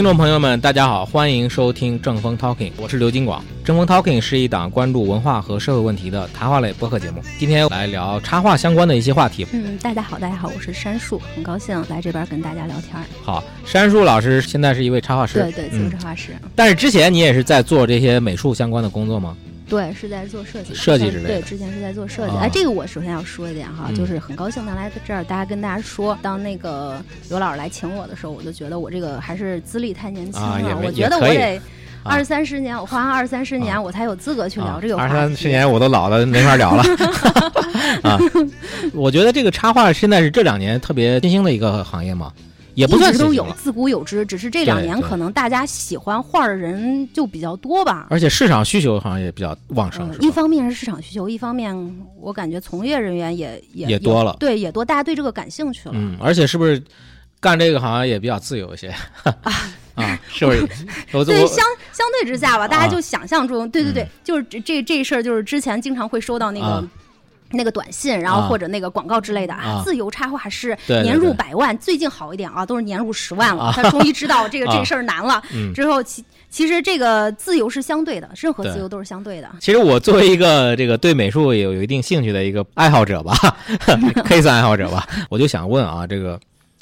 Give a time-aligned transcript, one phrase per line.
[0.00, 3.44] 听众朋友们，大家好，欢迎收听正风 Talking，我是刘金广。
[3.62, 7.20] 正风 Talking 是一档关注文化和社会问题的谈话类播客节目。
[7.38, 9.46] 今天来聊插画相关的一些话题。
[9.52, 12.96] 嗯，大家好，大家好，我是山树，很高兴来这边跟大家聊天。
[13.22, 16.34] 好，山树老师现在是一位插画师，对对，自由插画师。
[16.56, 19.36] 但是之前你也是在做这些美术相关的工作吗？
[19.70, 21.28] 对，是在做设计，设计之类的。
[21.28, 22.36] 对，之前是在做设计。
[22.36, 31.60] 哎，这个我首先要说一点哈，就是很高兴能来这儿，大家跟大家说，当那个刘老师来请我的时候，我就觉得我这个还是资历太年轻了，我觉得我得
[32.02, 34.96] 二三十年，我花二三十年，我才有资格去聊这个。
[34.96, 36.82] 二三十年我都老了，没法聊了。
[38.02, 38.18] 啊，
[38.92, 42.32] 我觉得这个插画现在是这两年特别新兴的一个行业嘛。
[42.74, 48.06] 也不算都有，自古有之，只是这两年可能大家喜欢画的人就比较多吧。
[48.10, 50.10] 而且市场需求好像也比较旺盛。
[50.20, 51.74] 一方面是市场需求，一方面
[52.18, 55.94] 我感觉从业人员也也也多了，对，也多，大家对这个感兴趣了。
[55.94, 56.82] 嗯，而且是不是
[57.40, 58.88] 干这个好像也比较自由一些
[59.22, 59.52] 啊？
[59.96, 60.60] 啊，是不是？
[61.24, 66.86] 对，相相对之下吧，大家就想象中，对对对，就是这这这事儿，就是之前经常会收到那个。
[67.52, 73.72] 那个短信，然后或者那个广告之类的啊，自由插画是年入百万，最近好一点啊，都是年入十万了。
[73.74, 75.42] 他终于知道这个这事儿难了。
[75.74, 79.50] 之后其其实这个自由是相对的，任何自由都是相对的。
[79.60, 83.34] 其实我作为一个这个对美术有有一定兴趣的一个爱好者吧，
[84.24, 86.38] 可以算爱好者吧，我就想问啊，这个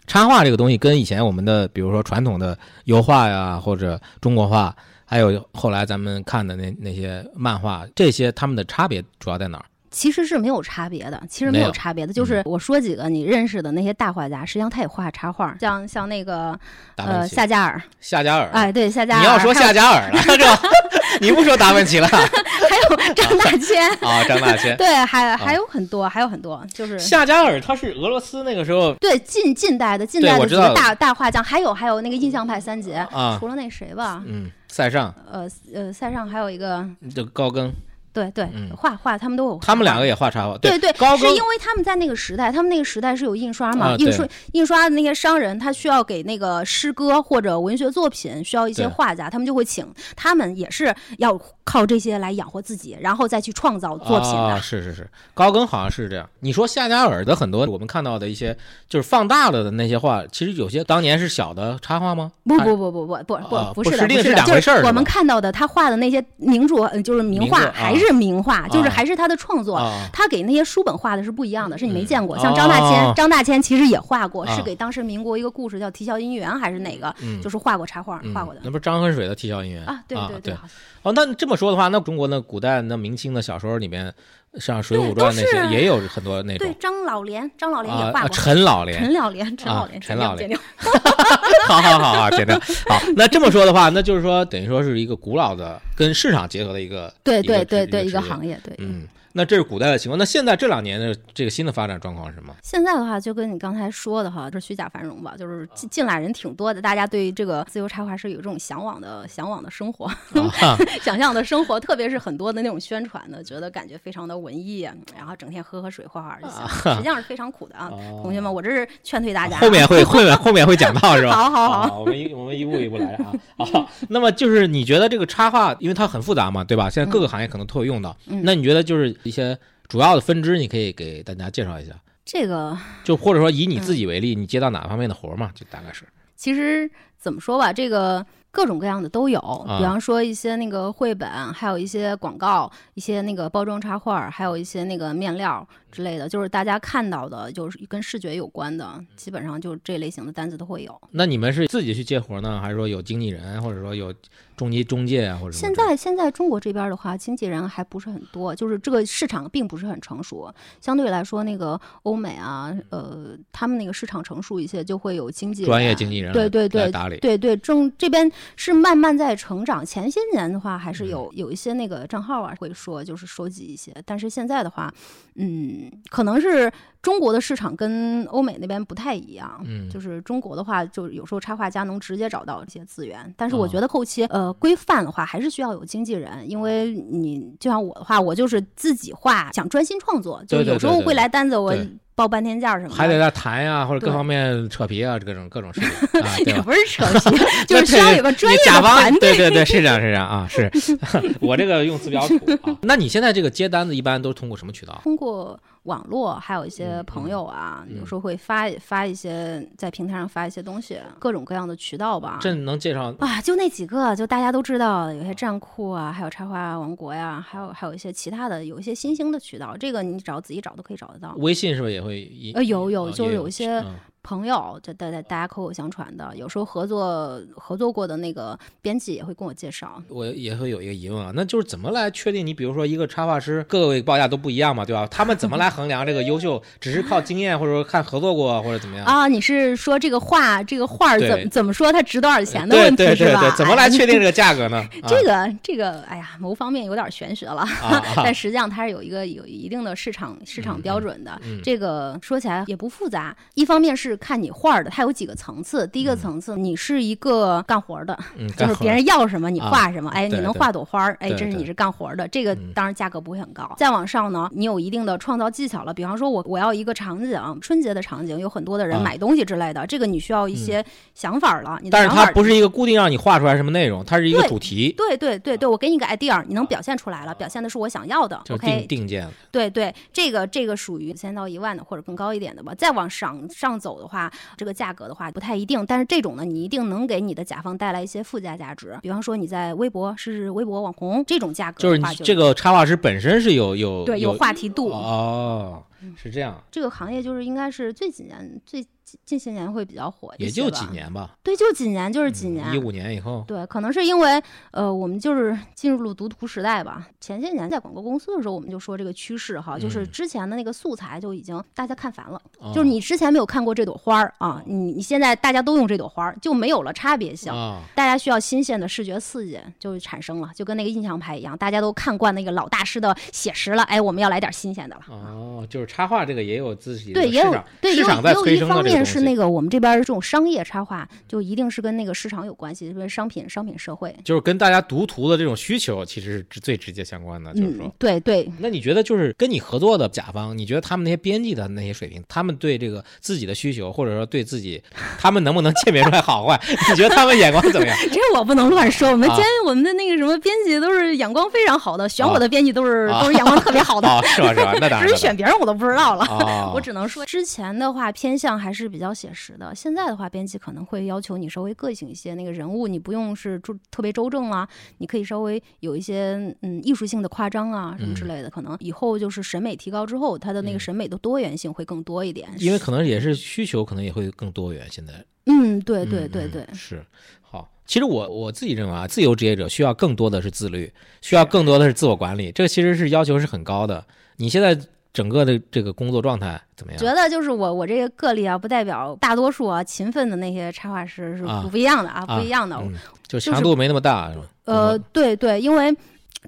[0.07, 9.65] 插画这个东西跟以前我们的比如说传统的油画呀，或者中国画，还有后来咱们看的那那些漫画，这些他们的差别主要在哪儿？
[9.99, 16.57] 其实是没有差别的，其实没有差别的，就是我说几个你认识的那些大画家，实际上他也画插画，像像那个
[16.95, 23.91] 呃夏加尔，夏加尔，哎对夏加尔，你要说夏加尔了， 这你不说达芬奇了， 还有张大千。
[24.01, 28.95] 啊张大千，对还还有很多还有很多，就是夏加尔他是俄罗斯那个时候。
[29.01, 33.05] 对近近代的近代的几个大大画家，还有还有那个印象派三杰。
[33.11, 37.75] 啊，除了那谁吧，嗯塞尚，呃呃塞尚还有一个就高更。
[38.13, 40.57] 对对，画画他们都有，他们两个也画插画。
[40.59, 49.87] 对对，是因为他们在那个时代，他们那个时代是有印刷嘛，印刷印刷的那些商人，他需要给那个诗歌或者文学作品需要一些画家，他们就会请
[50.17, 56.27] 他们，也是要靠这些来养活自己，然后再去创造作品的，是是是，高更好像是这样。
[56.41, 58.57] 你说夏加尔的很多我们看到的一些
[58.89, 62.33] 就是放大了的那些画，其实有些当年是小的插画吗？
[62.45, 64.83] 不不不不不不不，不是的，是两回事儿。
[64.87, 69.79] 我们看到的他画的那些名著就是名画，还是名画，就是还是他的创作。
[70.11, 72.39] 他给那些书本画的是不一样的，是你没见过。
[72.39, 77.15] 像张大千，张大千其实也画过，是给当时民国一个故事叫《啼笑姻缘》还是哪个？
[77.43, 78.61] 就是画过插画，画过的。
[78.65, 80.01] 那不是张恨水的《啼笑姻缘》啊？
[80.09, 80.55] 对对对，
[81.03, 81.58] 哦，那这么。
[81.59, 84.15] 说的话，那中国那古代那明清的小说里面，
[84.55, 86.67] 像《水浒传》那些也有很多那种。
[86.67, 88.29] 对，张老莲，张老莲也画过。
[88.31, 90.59] 陈老莲，陈老莲，陈老莲，陈老莲。
[91.69, 92.59] 好好好好，剪掉。
[92.89, 99.03] 好，那这么说的话，那就是说，等于说是一个古老的跟市场结合的一个，对对对对，一个行业，对，嗯。
[99.39, 102.53] 那这是古代的情况，那现在这两年的这个新的发展状况是什么？
[102.61, 110.11] 现在的话，就跟你刚才说的哈，是虚假繁荣吧，就是进进来人挺多的，大家对这个自由插画是有这种向往的 向往的生活，
[111.01, 114.81] 想象的生活，特别是很多的那种宣传的，觉得感觉非常的文艺，
[115.17, 117.89] 然后整天喝喝水画画就行， 实际上是非常苦的啊，
[118.21, 119.59] 同学们，我这是劝退大家。
[119.59, 121.33] 后面会后面后面会讲到是吧？
[121.33, 123.33] 好好好，我们一我们一步一步来啊。
[123.57, 126.91] 好，那么就是你觉得这个插画，因为它很复杂嘛，对吧？
[126.91, 129.59] 现在各个行业可能都会用到，那你觉得就是一些。
[129.89, 131.95] 主要的分支，你可以给大家介绍一下。
[132.23, 135.51] 这个就或者说以你自己为例，你接到哪方面的活嘛？
[135.55, 136.05] 就大概是。
[136.37, 139.41] 其实怎么说吧，这个各种各样的都有。
[139.79, 151.01] 比方说一些那个绘本，还有一些广告，一些那个包装插画，还有一些那个面料之类的，就是大家看到的，就是跟视觉有关的，基本上就这类型的单子都会有。
[151.13, 154.13] 那你们是自己去接活呢，还是说有经纪人，或者说有？
[154.59, 160.53] 中介中介啊，或者现在现在中国这边的话，经纪人还不是很多，就是这个市场并不是很成熟。
[160.81, 167.17] 相对来说，那个欧美啊，呃，他们那个市场成熟一些，就会有经纪人、专业经纪人对对对打理。
[167.21, 169.87] 对对，中这边是慢慢在成长。
[169.87, 173.95] 前些年的话，还是有有一些那个账号啊会说，就是收集一些。
[174.05, 174.93] 但是现在的话，
[175.37, 176.71] 嗯，可能是
[177.09, 179.65] 中国的市场跟欧美那边不太一样。
[179.65, 183.33] 嗯，就是中国的话，就有时候插画家能直接找到这些资源。
[183.35, 184.53] 但是我觉得后期呃。
[184.59, 191.73] 规范的话，还是需要有经纪人，因为你就像我的话，我就是自己画，想专心创作，就有时候会来单子，我
[192.17, 195.89] 报半天价什么的，还得在谈呀，或者各方面扯皮啊，各种各种事情，
[196.21, 197.39] 啊也不是扯皮，
[197.69, 199.37] 就是需要有个专业的团队。
[199.37, 200.69] 对对对，是这样是这样啊，是
[201.41, 202.77] 我这个用词比较土啊。
[202.83, 204.99] 那你现在这个接单子一般都是通过什么渠道？
[205.05, 205.59] 通过。
[205.89, 212.39] 网络，还有一些嗯朋友啊，嗯有时候会发发一些在平台上发一些东西，各种各样的渠道吧。
[212.41, 221.35] 这能介绍啊，就那几个，就大家都知道的，有些站酷啊，还有插画王国呀，还有还有一些其他的，有一些新兴的渠道，这个你只要仔细找都可以找得到。
[221.39, 222.53] 微信是不是也会一？
[222.53, 223.95] 呃有有哦就是有一些嗯
[224.29, 230.03] 朋友，就大家大家口口相传的，有时候合作合作过的那个编辑也会跟我介绍。
[230.11, 232.47] 我也会有一个疑问啊，那就是怎么来确定？
[232.47, 235.07] 你比如说一个插画师，各位报价都不一样嘛，对吧？
[235.11, 236.63] 他们怎么来衡量这个优秀？
[236.79, 239.07] 只是靠经验，或者说看合作过，或者怎么样？
[239.07, 243.41] 啊，你是说这个画这个画怎么怎么说它值多少钱的问题是吧？
[243.41, 244.85] 对对对，怎么来哎确定这个价格呢？
[245.09, 247.67] 这个这个，哎呀，某方面有点玄学了，
[248.17, 251.41] 但实际上它是有一个有一定的市场市场标准的。
[251.45, 255.87] 嗯这个说起来也不复杂，一方面是看你画儿的，它有几个层次。
[255.87, 256.19] 第一个嗯。
[256.19, 262.73] 层次，你是一个干活儿的，嗯， 就是别人要什么你啊画什么，哎，你能画朵花儿，哎，这是你是干活儿的，这个嗯。
[262.75, 263.73] 当然价格不会很高。
[263.79, 269.03] 再往上呢，你有一定的创造技巧了，比方说我我要一个场景，春节的场景，有很多的人啊。
[269.05, 279.33] 买东西之类的，这个你需要一些想法儿了，你但是它不是一个固定让你画出来什么内容，它是一个主题，对对对对，我给你个 idea，你能表现出来了，表现的是我想要的，OK，定件的。
[279.51, 282.75] 对对，这个这个属于千到一万的或者更高一点的吧。
[282.77, 288.99] 再往上上走的话，这个价格的话不太一定，但是这种呢，你一定能给你的甲方带来一些附加价值。
[289.03, 294.91] 比方说你在微博是微博网红这种价格就是的话就，你这个插画师本身是有有对有话题度。
[294.91, 295.83] 哦，
[296.17, 302.75] 是这样，这个行业就是应该是最几年最近近些年会比较火也就几，年吧，对，就几年，就是几年。
[302.75, 307.09] 一五年以后，对，可能是因为呃，我们就是进入了读图时代吧。
[307.19, 317.51] 前些年在广告公司的时候，我们就说这个趋势哈，就是嗯之前的那个素材就已经大家看烦了，哦就是你之前没有看过这朵花儿啊，你你现在大家都用这朵花儿，就没有了差别性。
[317.51, 325.03] 啊，大家需要新鲜的视觉刺激，就产生了，就跟那个印象派一样，大家都看惯那个老大师的写实了，哎，我们要来点新鲜的了。
[325.09, 327.53] 哦，就是插画这个也有自己的对，也有
[327.83, 334.15] 市场在催生的一方面是那个我们这边儿这种商业插画，就一定是跟那个市场有关系，因为商品商品社会。
[334.23, 337.93] 就是跟大家读图的这种需求其实是最直接相关的，就是说嗯，。
[337.99, 344.83] 对对，那你觉得就是跟你合作的甲方，你觉得他们那些编辑的那些水平，他们对这个自己的需求，或者说对自己，
[345.19, 346.61] 他们能不能鉴别出来好坏？
[346.91, 347.97] 你觉得他们眼光怎么样？
[348.13, 349.11] 这我不能乱说。
[349.11, 354.09] 我们啊监我们的那个什么编辑都是眼光非常好的，选啊我的编辑都是啊都是眼光特别好的。
[354.09, 354.55] 哦，是吧？
[354.55, 354.75] 是吧？
[354.81, 355.09] 那当然。
[355.09, 356.25] 至于选别人我都不知道了。
[356.25, 362.35] 啊， 我只能说，之前的话偏向还是比较写实的，现在的话，编辑可能会要求你稍微个性一些。
[362.35, 368.51] 那个人物你不用是周特别周正啊，你可以稍微有一些嗯艺术性的夸张啊什么之类的。
[368.51, 372.49] 可能以后就是审美提高之后，他的那个嗯审美的多元性会更多一点。
[372.59, 374.87] 因为可能也是需求，可能也会更多元。
[374.91, 377.05] 现在，嗯，对对对对，是
[377.41, 377.69] 好。
[377.87, 384.05] 其实我我自己认为啊，自由职业者需要更多的是自律，需要更多的是自我管理，这个其实是要求是很高的。
[384.37, 384.79] 你现在
[385.13, 387.01] 整个的这个工作状态怎么样？
[387.01, 392.77] 觉得就是我我这个个例啊，不代表大多数啊勤奋的那些插画师是啊不不一样的啊，啊不一样的。
[392.77, 392.93] 嗯，
[393.27, 394.45] 就就是强度没那么大，是吧？
[394.65, 395.95] 呃，对对，因为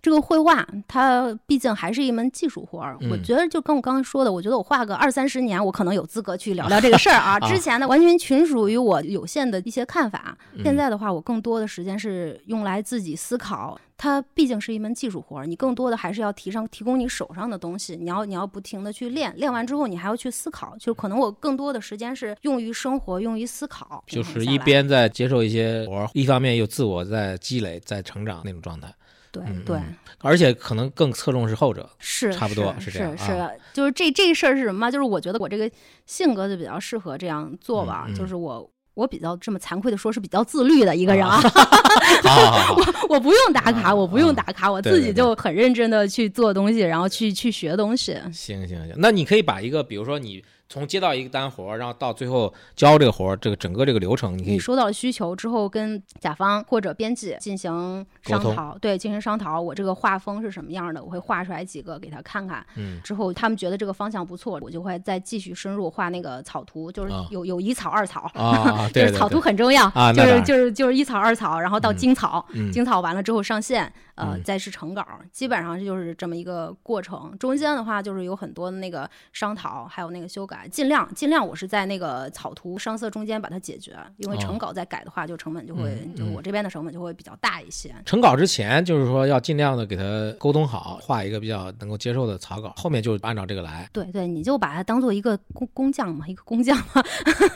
[0.02, 2.96] 这个绘画它毕竟还是一门技术活儿。
[3.10, 7.40] 我嗯觉得就跟我刚刚说的，我觉得我画个二三十年，我可能有资格去聊 聊这个事儿啊。
[7.40, 10.36] 之前的，完全纯属于我有限的一些看法。
[10.54, 13.78] 嗯现在的话，我更多的时间是用来自己思考。
[14.02, 28.90] 它毕竟是一门技术活儿，你更多的还是要提上提供你手上的东西，你要你要不停的去练，练完之后你还要去思考，就可能我更多的时间是用于生活，用于思考，就是一边在接受一些活儿，一方面又自我在积累、在成长那种状态，
[29.30, 29.76] 对嗯对。
[29.76, 31.88] 嗯而且可能更侧重是后者。
[31.98, 34.90] 是差不多是是这样是啊就是这这事儿是什么？
[34.90, 35.70] 就是我觉得我这个
[36.06, 38.70] 性格就比较适合这样做吧，就是我。
[39.00, 41.40] 我比较这么惭愧的说，是比较自律的一个人啊，
[42.22, 48.12] 好好好好，我不用打卡，啊我不用打卡，我自己就很认真的去做东西，然后去去学东西。
[48.32, 59.60] 行行行，那你可以把一个，比如说你从接到一个单活儿，然后到最后交这个活儿，这个整个这个流程，你可以你收到需求之后，跟甲方或者编辑进行商讨，对，进行商讨。
[59.60, 61.02] 我这个画风是什么样的？
[61.02, 62.64] 我会画出来几个给他看看。
[62.76, 68.30] 嗯之后他们觉得这个方向不错，我就会再继续深入画那个草图，就是啊有有一草二草。
[68.86, 77.36] 就对是草图，很重要就是就是就是一草二草，然后到嗯精草，嗯精草完了之后上线，呃，嗯再是成稿，基本上就是这么一个过程。
[77.40, 87.94] 中间的话就是有很多的那个商讨，还有那个修改，来，尽量尽量我是在那个草图上色中间把它解决，因为哦成稿再改的话，就成本就会嗯就嗯我这边的成本就会比较大一些。
[88.04, 90.02] 成稿之前就是说要尽量的给他
[90.38, 93.88] 沟通好，画一个比较能够接受的草稿，后面就按照这个来。
[93.92, 97.02] 对对，你就把它当做一个工工匠嘛，一个工匠嘛，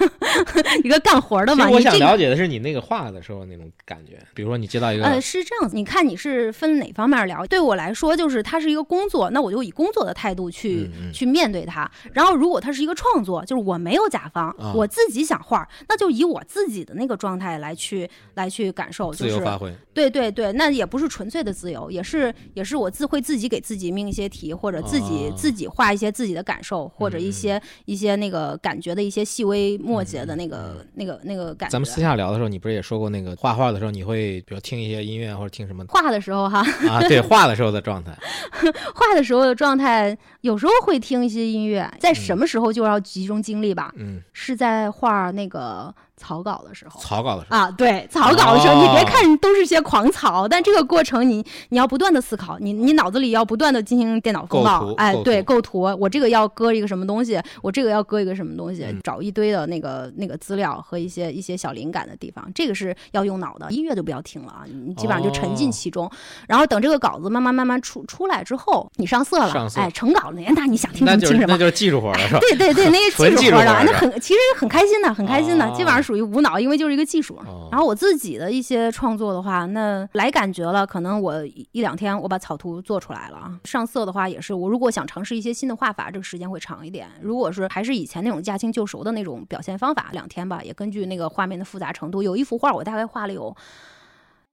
[0.82, 1.68] 一个干活的嘛。
[1.68, 7.46] 我想了解的是你那个画的时候那种感觉，比如说你接到一个呃，是这样子，你看你是分哪方面聊？
[7.46, 11.90] 对我来说，就是它是一个工作，那我就以工作的态度去、去面对它。
[12.12, 31.72] 然后，如果它是一个创作，就是我没有甲方，啊我自己想画，那就以我自己的那个状态来去来去感受，就是自由发挥，对对对，那也不是纯粹的自由，也是也是我自会自己给自己命一些题，或者自己、哦自己画一些自己的感受，或者一嗯些、一些那个感觉的一些细微末节的那个、那个那个感觉。
[31.72, 37.00] 咱们私下聊的时候，你不是也说过那个画画的时候，你会比如听一些音乐或者听什么画的时候哈，啊？
[37.08, 38.16] 对，画的时候的状态。
[38.94, 43.90] 画的时候的状态，有时候会听一些音乐，在什么时候就要集中精力吧？
[43.96, 47.00] 嗯，是在画那个草稿的时候。
[47.00, 47.56] 草稿的时候。
[47.56, 66.11] 啊，对，草稿的时候，哦你别看都是些狂草，但这个过程你你要不断的思考，你你脑子里要不断的进行电脑风构暴图，哎，对，构图，我这个要搁一个什么东西，我这个要搁一个什么东西，嗯找一堆的那个那个资料和一些一些小灵感的地方，这个是要用脑的，音乐就不要听了啊，你基本上就沉浸哦其中，
[66.49, 71.47] 然后等这个稿子慢慢慢慢出出来之后，你上色了，上色哎，成稿了，那你想听什么听什么。
[71.49, 72.40] 那就是技术活了，是吧？
[72.40, 77.34] 对对对，那个纯技技术活儿的， 那很其实很开心的，很开心的，基本上哦属于无脑，因为就是一个技术。
[77.46, 83.58] 哦然后我自己的一些创作的话，那来感觉了，可能我一一两天我把草图做出来了啊。
[83.64, 87.08] 上色的话也是，我如果想尝试一些新的画法，这个时间会长一点。
[87.20, 93.56] 如果是还是以前那种驾轻就熟的那种表现方法，两天吧，也根据那个画面的复杂程度，有一幅画我大概画了有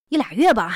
[0.09, 0.73] 一俩月吧。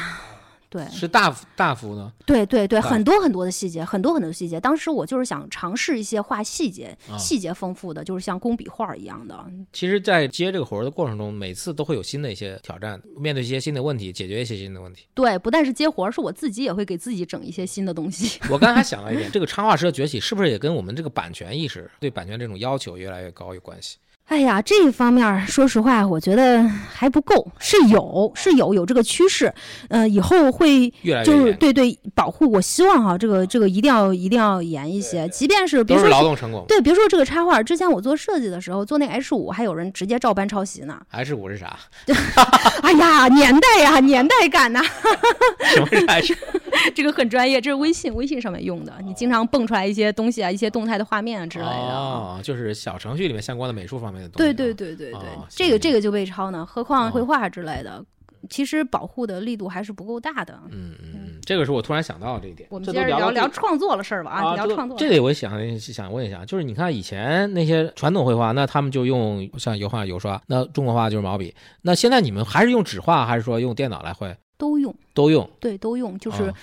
[0.70, 4.60] 对是大幅大幅的对对对，很多很多的细节，很多很多的细节。
[4.60, 9.46] 当时我就是想尝试一些画细节、啊细节丰富的，就是像工笔画一样的。
[9.72, 15.08] 其实，在接这个活儿的过程中，每次都会有新的一些挑战，面对一些新的问题，解决一些新的问题。
[15.14, 18.40] 对，不但是接活儿，是我自己也会给自己整一些新的东西。
[18.52, 23.98] 我刚才还想了一点，这个插画师的崛起是不是也跟我们这个版权意识、对版权这种要求越来越高有关系？
[24.28, 29.54] 哎呀，这一方面儿，说实话，我觉得还不够，是有，是有有这个趋势，
[29.88, 30.92] 呃，以后会
[31.24, 36.66] 就是对对保护，我希望哈，这个这个一定要一定要严一些，即便是比都是如说劳动成果。
[36.68, 41.00] 对，比如说这个插画，之前我做设计的时候，做那 H 五，还有人直接照搬抄袭呢。
[41.12, 41.78] H 五是啥？
[42.82, 44.82] 哎呀，年代呀，年代感呐、
[45.74, 46.36] 什么是 H？
[46.94, 51.72] 这个很专业，这是微信微信上面用的，你经常蹦出来一些东西啊，一些动态的画面啊之类的。
[51.72, 54.54] 哦，就是小程序里面相关的美术方面的东西。
[54.54, 54.76] 对对。
[54.76, 58.04] 对对对，哦这个这个就被抄呢，何况哦绘画之类的，
[58.50, 60.60] 其实保护的力度还是不够大的。
[60.70, 62.68] 嗯嗯嗯，这个是我突然想到的这一点。
[62.70, 64.98] 我们接着聊聊创作的事儿吧啊，聊创作。
[64.98, 71.56] 这里我想想问一下，就是你看以前那些传统绘画，那他们就用像油画、油刷，那中国画就是毛笔。
[71.82, 74.36] 那现在你们还是用纸画，还是说用电脑来绘？
[74.58, 75.50] 都用，都用。
[75.60, 76.54] 对，都用，就是啊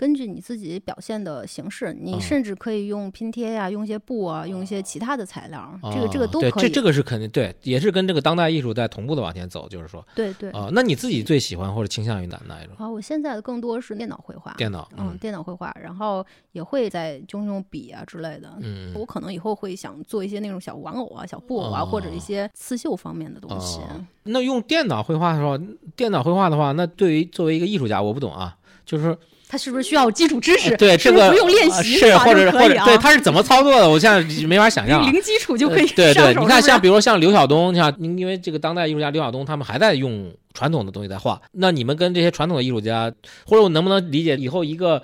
[0.00, 6.50] 根据你自己表现的形式，你嗯甚至可以用拼贴呀、用一些布啊，用一些其他的材料，这个这个都可以。
[6.62, 10.50] 这这个是肯定对，也是跟这个当代艺术在同步的往前走，就是说对对。
[10.52, 12.74] 啊、那你自己最喜欢或者倾向于哪哪一种？
[12.78, 18.56] 啊，我现在的更多是电脑绘画，电脑，嗯，嗯电脑绘画，然后也会在就用笔啊之类的。
[18.62, 23.80] 嗯我可能以后会想做一些那种小玩偶啊、小布偶啊，或者一哦些刺绣方面的东西。
[23.80, 25.58] 哦那用电脑绘画的时候，
[25.94, 29.16] 电脑绘画的话，那对于作为一个艺术家，我不懂啊，就是
[29.50, 30.70] 说它是不是需要基础知识？
[30.70, 35.10] 呃对这个不用练呃习是或者或者对他是怎么操作的，我现在没法想象啊。
[35.10, 41.40] 零基础就可以呃对对，你看像比如说像刘晓东，像因因为这个当代艺术家刘晓东，他们还在用传统的东西在画。
[41.52, 43.12] 那你们跟这些传统的艺术家，
[43.46, 45.02] 或者我能不能理解以后一个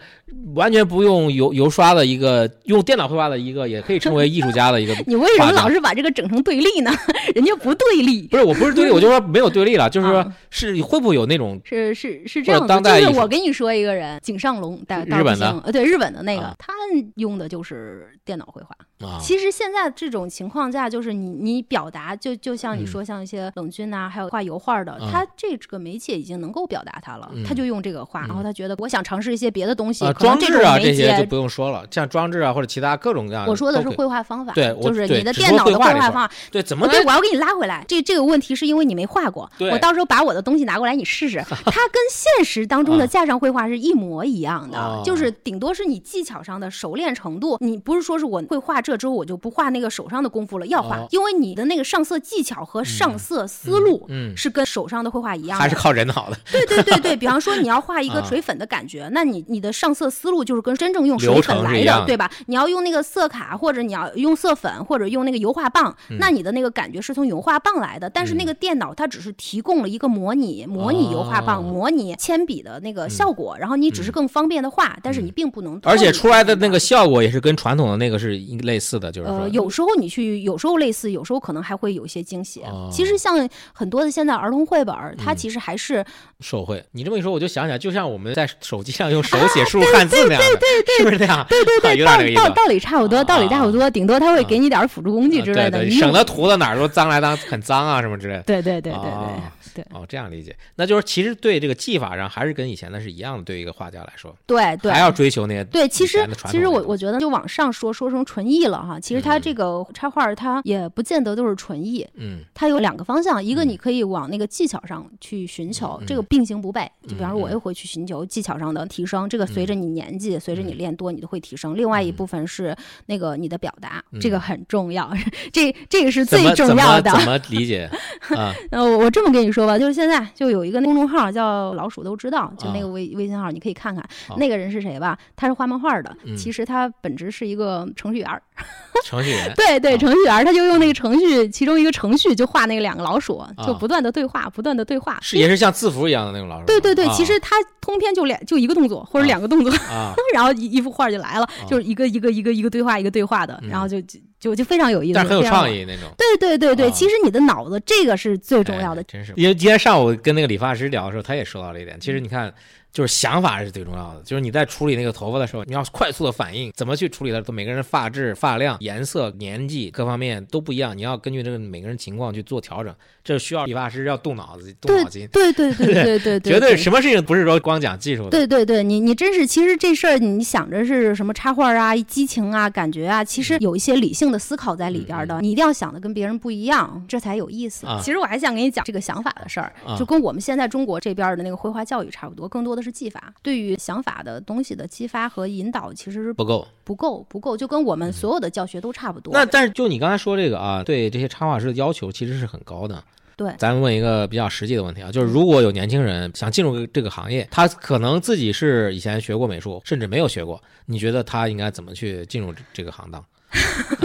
[0.55, 6.91] 完全不用油油刷的一个用电脑绘画的一个，也可以成为艺术家的一个 你为什么老是把这个整成对立呢？
[7.35, 8.27] 人家不对立。
[8.29, 16.73] 不是，我不是对立，我就说没有对立了，就是说啊是会不会有那种是是是这样的，就是我跟你说一个人，井上龙，大日本的，呃，对日本的那个啊，他
[17.17, 18.77] 用的就是电脑绘画。
[19.01, 19.19] 啊？
[19.21, 31.27] 其实现在这种情况下，就是你你表达，就就像你嗯说，像一些冷军呐、还有画油画的，嗯他这个媒介已经能够表达他了，嗯他就用这个画，嗯然后他觉得我想尝试一些别的东西，装置啊这媒些就。
[31.27, 36.31] 不用说了，像装置啊或者其他各种各样的，我说的是绘画方法，对就是你的电脑的绘画方法。
[36.51, 37.85] 对怎么哦，对，我要给你拉回来。
[37.89, 41.55] 这这个问题是因为你没画过，对我到时候把我的东西拿过来你试试， 它
[41.89, 47.57] 跟现实当中的啊架上绘画是一模一样的，哦就是顶多是你技巧上的熟练程度。
[47.61, 55.63] 你不是说是我会画这之后，我就不画那个手上的功夫了，要画，哦因为你的那个上色技巧和上色思路嗯，是跟手上的绘画一样的。
[55.63, 62.31] 还是靠人脑的对对对对，比方说你要画一个啊 水粉的感觉，那你你的上色思路就是跟真正用水流粉来的，对吧？
[62.47, 68.09] 你要用那个色卡，或者你要用色粉，或者用那个油画棒，嗯那你的那个感觉是从油画棒来的。
[68.09, 82.63] 但是那个电脑它只是提供了一个模拟，模拟油画棒，模拟铅笔的那个效果，然后你只是更方便的画，但是你并不能而且出来的那个效果也是跟传统的那个是一类似的，就是说呃，有时候你去，有时候类似，有时候可能还会有一些惊喜。
[82.65, 86.05] 哦其实像很多的现在儿童绘本，它嗯其实还是
[86.41, 86.83] 手绘。
[86.93, 90.61] 你这么一说，我就想起来，就像我们在手机上用手写输入 汉字那样的，
[90.99, 91.45] 是不是这样？
[91.49, 92.35] 对对对。
[92.35, 98.43] 道道道理差不多，道理差不多，顶多他会给你点儿辅助工具之类的，啊对对，省得涂的哪儿都脏来脏，很脏啊什么之类的。
[98.47, 99.43] 对对对对对哦
[99.75, 108.99] 对哦，这样理解，那就是其实对这个技法上还是跟以前的是一样的，对于一个画家来说，对对还要追求那些对，其实其实我我觉得就往上说说成纯艺了哈。
[109.01, 116.87] 其实它嗯这个插画儿它也不见得都是纯艺，嗯它有两个方向，一个嗯你可以往那个技巧上去寻求，嗯这个并行不悖。
[117.07, 121.77] 就比方说，嗯我也会去寻求技巧上的提升，这个随着你年纪，随着你练多，你都会提升。
[121.77, 125.11] 另外一嗯部分是那个你的表达，嗯这个很重要，
[125.53, 127.11] 这这个是怎最重要的。
[127.11, 127.89] 怎么理解
[128.37, 128.53] 啊？
[128.71, 134.05] 呃，我我这么跟你说吧，就是现在就有一个公众号叫“老鼠都知道”，就那啊个微微信号，你可以看看
[134.37, 135.19] 那个人是谁吧。
[135.35, 138.43] 他是画漫画的，嗯其实他本质是一个程序员儿。
[139.05, 145.19] 程序员对对，啊程序员他就用那个程序，其中一个程序就画那个两个老鼠，就啊不断的对话，不断的对话。
[145.21, 146.67] 是也是像字符一样的那种老鼠。
[146.67, 156.05] 对对对，啊其实他通篇就两就一个动作或者啊两个动作，啊， 然后一一幅画就来了，就是一个一个一个一个对话一个对话的，嗯然后就就就就非常有意思，但是很有创意那种。
[156.17, 159.05] 对对对对，啊其实你的脑子这个是最重要的哎。
[159.07, 159.33] 真是。
[159.37, 162.01] 因为今天上午跟那个理发师聊的时候，他也说到了一点。
[162.01, 162.53] 其实你看，
[162.97, 167.43] 就是想法是最重要的，就是你在处理那个头发的时候，你要快速的反应，怎么去处理它？
[167.43, 172.95] 都每个人发质、发量、颜色、年纪各方面都不一样，你要根据这个每个人情况去做调整。
[173.23, 178.31] 这需要理发师要动脑子、动脑筋，对对对对对对， 绝对对什么事情不是说光讲技术的。
[178.31, 185.41] 对对对，你你真是，其实这事儿你想着是什么插画啊、激情啊、感觉啊，其嗯实有一些理性的思考在里边的。
[185.41, 187.85] 你一定要想的跟别人不一样，这才有意思。
[187.87, 193.33] 啊其实我还想给你讲这个想法的事儿，啊就跟我们现在中国这边的那个绘画教育差不多，更多的是技法。
[193.43, 196.67] 对于想法的东西的激发和引导，其实是不够。
[196.85, 199.33] 不够不够，就跟我们所有的教学都差不多。
[199.33, 203.03] 那但是就你刚才说这个啊，对这些插画师的要求其实是很高的。
[203.37, 213.23] 对咱们问一个比较实际的问题啊，就是如果有年轻人想进入这个行业，他可能自己是以前学过美术，甚至没有学过，你觉得他应该怎么去进入这这个行当？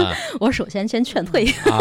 [0.03, 0.13] 啊。
[0.39, 1.45] 我首先先劝退。
[1.65, 1.79] 啊，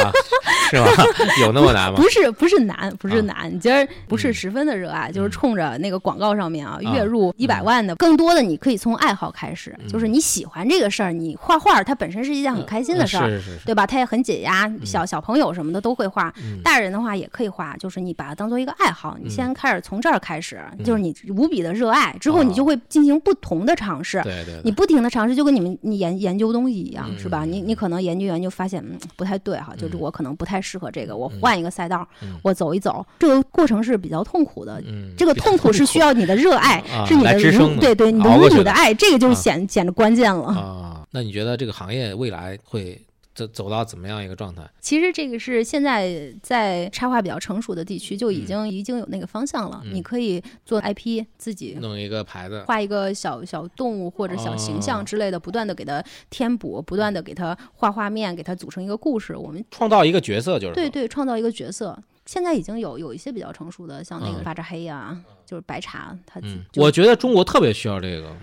[0.70, 0.90] 是吧？
[1.40, 1.96] 有那么难吗？
[1.96, 3.20] 不是不是难，不是啊。
[3.22, 4.35] 难，你今儿不是嗯。
[4.35, 5.30] 十分的热爱，就是嗯。
[5.30, 6.94] 冲着那个广告上面啊，啊。
[6.94, 9.88] 月入一百万的，更多的你可以从爱好开始，嗯。
[9.88, 13.28] 就是你喜欢这个事儿，你画画它本身是一件很开心的事儿。
[13.28, 13.87] 是是是是，对吧？
[13.87, 16.61] 它也很解压，小小朋友什么的都会画，嗯。
[16.62, 19.30] 大人的话也可以画，就是你把它当做一个爱好，你嗯。
[19.30, 20.85] 先开始从这儿开始，嗯。
[20.85, 27.44] 就是你无比的热爱，之后你就会进行不同的尝试，对对对，你不停的尝试，就跟你们你研研究东西一样，嗯是吧？
[27.44, 34.83] 你你可能研究研究发现，嗯，不太对哈，就是嗯我可能不太适合这个，我嗯换一个赛道，嗯我走一走，这个过程是比较痛苦的。
[34.87, 37.33] 嗯，这个痛苦是需要你的热爱，啊是你的
[37.81, 40.46] 对对你的无熬过去的爱，这个就显显得关键了。
[40.49, 41.07] 啊。
[41.12, 43.01] 那你觉得这个行业未来会
[43.46, 44.62] 走走到怎么样一个状态？
[44.81, 51.76] 其实这个是现在在插画比较成熟的地区就已经、已经有那个方向了，嗯你可以做 IP 自己。
[51.81, 59.37] 弄一个牌子，画一个小小动物或者小形哦象之类的，不断的给它填补，不断的给它画画面，给它组成一个故事。
[59.37, 61.98] 我们创造一个角色，就是对对，创造一个角色。
[62.26, 66.40] 现在已经有有一些比较成熟的，像那嗯个巴扎黑呀、就是白茶，它
[66.76, 68.37] 我觉得中国特别需要这个。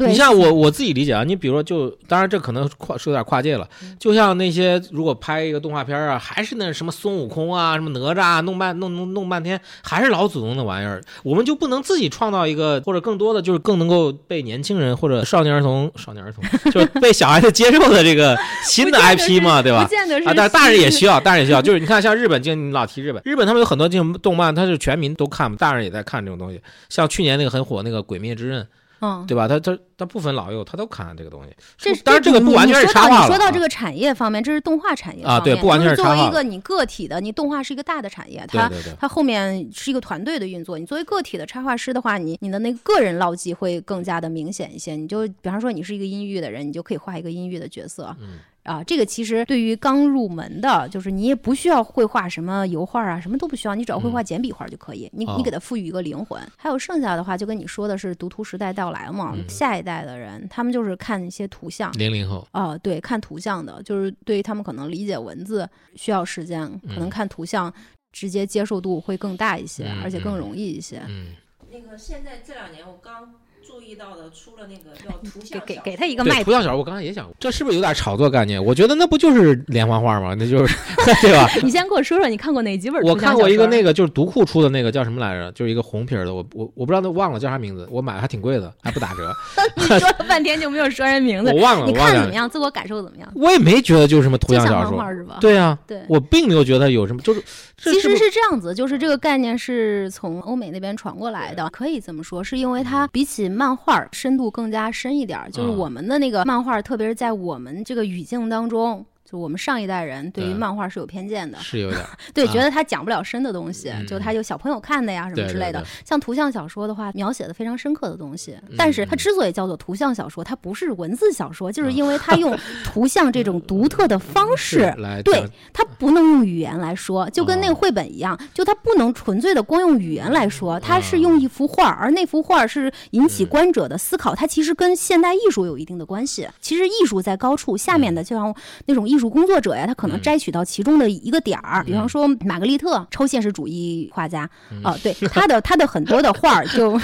[0.00, 3.68] 对你像我我自己理解啊，你比如说就，当然这可能跨是有点跨界了。
[3.82, 11.02] 嗯就像那些如果拍一个动画片啊，还是那什么孙悟空啊、什么哪吒啊，弄半弄弄弄半天，还是老祖宗的玩意儿。
[11.22, 18.34] 我们就不能自己创造一个，或者更多的就是更能够被年轻人或者少年儿童、少年儿童， 就是被小孩子接受的这个
[18.64, 19.90] 新的 IP 嘛，对吧不？
[19.90, 21.60] 见得是啊，但是大人也需要，大人也需要。
[21.62, 26.60] 就是你看，像日本，就你老提日本，日本他们有很多这种动漫，它是全民都看嘛，大人也在看这种东西。
[26.88, 28.62] 像去年那个很火那个《鬼灭之刃》，
[29.00, 29.48] 嗯，对吧？
[29.48, 31.50] 他他他不分老幼，他都看这个东西。
[31.76, 40.78] 这当然这个你不完全是你说到插画了啊你说到这个产业方面，这是动画产业啊对不完全就是是作为一个你个体的，你动画是一个大的产业，它它后面是一个团队的运作。
[40.78, 44.96] 你作为个体的插画师的话，你你的那个个人烙记会更加的明显一些。
[44.96, 48.14] 你就比方说你是一个阴郁的人，你就可以画一个阴郁的角色。
[48.20, 55.10] 嗯啊，这个其实对于刚入门的，就是你也不需要会画什么油画啊，什么都不需要，你只要会画简笔画就可以。
[55.12, 56.40] 你你给它赋予一个灵魂。
[56.56, 61.90] 还有剩下的话，就跟你说的是读图时代到来嘛，嗯下一代代的人，他们就是看一些图像。
[61.98, 67.72] 零零后，啊、对，看图像的，就是对于他们可能理解文字需要时间，可能嗯看图像
[68.12, 71.02] 直接接受度会更大一些，嗯而且更嗯容易一些。
[71.08, 71.34] 嗯，
[71.72, 73.34] 那个现在这两年我刚
[73.70, 78.62] 注意到的，出了那个 叫图给像小给给他一个对，麦图像小说我刚才也想过，这是不是有点炒作概念？
[78.62, 80.34] 我觉得那不就是连环画吗？
[80.36, 80.76] 那就是
[81.22, 81.48] 对吧？
[81.62, 83.00] 你先给我说说，你看过哪几本？
[83.02, 85.50] 我看过一个那个，就是读库出的那个叫什么来着？
[85.52, 89.34] 就是一个红皮儿的，我我我不知道那忘了叫啥名字，我买的还挺贵的，还不打折，
[89.76, 92.12] 你说了半天就没有说人名字我，忘了，你我忘了。
[92.14, 92.48] 看怎么样？
[92.48, 93.28] 自我感受怎么样？
[93.34, 95.38] 我也没觉得就是什么图像像小说，是吧？
[95.40, 96.02] 对啊，对。
[96.08, 97.42] 我并没有觉得有什么，就是
[97.76, 105.50] 这其实是这样子，就是这个概念是从欧美那边传过来的，可以这么说，是因为它比起漫画深度更加深一点儿。
[105.50, 112.52] 就是嗯我们的那个漫画，特别是在我们这个语境当中，就我们上一代人对于漫画是有偏见的，是有点儿， 对，啊。
[112.52, 114.06] 觉得他讲不了深的东西，嗯。
[114.06, 115.86] 就他就小朋友看的呀什么之类的对。
[116.04, 119.18] 像图像小说的话，描写的非常深刻的东西，但是它嗯。
[119.18, 124.92] 之所以叫做图像小说，它不是文字小说，就是因为它用 图像这种独特的方式
[125.24, 127.76] 对它不能用语言来说，就跟那个哦。
[127.80, 133.46] 绘本一样，就它不能纯粹的光用语言来说，它是用一幅画，而那幅画是引起嗯。
[133.46, 136.46] 观者的思考，它其实跟现代艺术有一定的关系。
[136.60, 138.54] 其实艺术在高处，下面的就像
[138.86, 140.22] 那种艺术工作者呀，他可能嗯。
[140.22, 144.82] 摘取到其中的一个点儿，比方说玛格丽特，超现实主义画家，嗯。
[144.82, 146.98] 啊，对，他的他的很多的画儿就，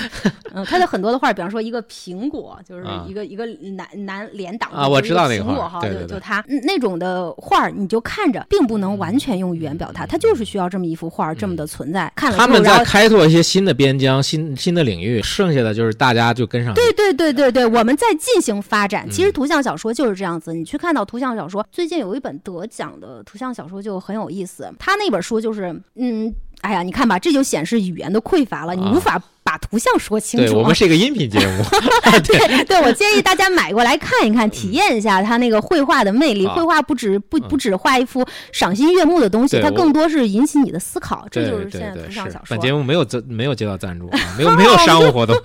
[0.54, 3.04] 嗯，他的很多的画儿，比方说一个苹果，就是啊。
[3.06, 12.82] 一个一个男男脸挡啊我知道那个苹果哈，就就他嗯那种的画儿，你就看着并不能完全用语言表达，他就是需要这么一幅画儿这么的存在，看了他们在。
[12.84, 16.72] 开拓一些新的边疆、新新的领域，剩下的就是大家就跟上。
[16.72, 19.08] 对对对对对，我们在进行发展。
[19.10, 19.32] 其实嗯。
[19.32, 24.70] 图像小说就是这样子，你去看到图像小说，最近有一本得奖的图像小说就很有意思。
[24.78, 30.52] 他那本书就是，嗯，哎呀，你看吧，这就显示语言的匮乏了，你啊无法把图像说清楚。
[30.52, 31.64] 对我们是一个音频节目，
[32.24, 36.46] 对 对，我建议大家买过来看一看，体验一下它那个绘画的魅力。
[36.46, 41.26] 啊绘画不止不不止画一幅赏心悦目的东西，它更多是引起你的思考。
[41.30, 42.60] 这就是现在图像小说本。
[42.60, 45.36] 节目没有赞没有接到赞助啊， 没有没有商务活动，